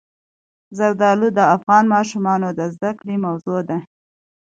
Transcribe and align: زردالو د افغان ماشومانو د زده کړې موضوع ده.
زردالو 0.77 1.27
د 1.37 1.39
افغان 1.55 1.83
ماشومانو 1.95 2.49
د 2.59 2.61
زده 2.73 2.91
کړې 2.99 3.15
موضوع 3.25 3.59
ده. 3.69 3.77